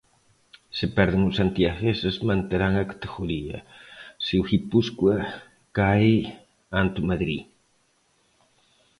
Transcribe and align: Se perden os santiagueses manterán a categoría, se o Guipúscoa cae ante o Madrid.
Se 0.77 0.85
perden 0.97 1.21
os 1.29 1.37
santiagueses 1.39 2.15
manterán 2.29 2.73
a 2.77 2.87
categoría, 2.91 3.57
se 4.25 4.33
o 4.41 4.45
Guipúscoa 4.49 5.17
cae 5.77 6.15
ante 6.81 6.97
o 7.03 7.07
Madrid. 7.11 7.41